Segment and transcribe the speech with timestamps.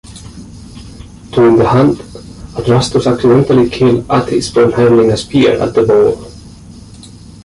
[1.31, 1.99] During the hunt,
[2.57, 6.27] Adrastus accidentally killed Atys when hurling a spear at the boar.